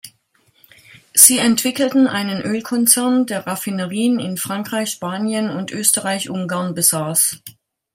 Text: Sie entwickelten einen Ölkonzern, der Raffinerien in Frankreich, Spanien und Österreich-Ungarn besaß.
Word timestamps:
Sie 1.13 1.37
entwickelten 1.37 2.07
einen 2.07 2.41
Ölkonzern, 2.41 3.27
der 3.27 3.45
Raffinerien 3.45 4.19
in 4.19 4.35
Frankreich, 4.35 4.89
Spanien 4.89 5.51
und 5.51 5.69
Österreich-Ungarn 5.69 6.73
besaß. 6.73 7.39